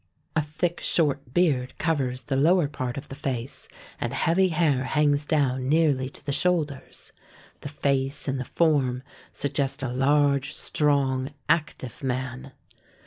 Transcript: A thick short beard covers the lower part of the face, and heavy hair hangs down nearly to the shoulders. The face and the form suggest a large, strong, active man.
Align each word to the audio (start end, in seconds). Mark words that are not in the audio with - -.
A 0.35 0.41
thick 0.41 0.81
short 0.81 1.31
beard 1.31 1.77
covers 1.77 2.21
the 2.23 2.35
lower 2.35 2.67
part 2.67 2.97
of 2.97 3.09
the 3.09 3.13
face, 3.15 3.67
and 3.99 4.13
heavy 4.15 4.47
hair 4.47 4.85
hangs 4.85 5.27
down 5.27 5.69
nearly 5.69 6.09
to 6.09 6.25
the 6.25 6.31
shoulders. 6.31 7.11
The 7.59 7.69
face 7.69 8.27
and 8.27 8.39
the 8.39 8.43
form 8.43 9.03
suggest 9.31 9.83
a 9.83 9.89
large, 9.93 10.53
strong, 10.55 11.35
active 11.49 12.01
man. 12.03 12.53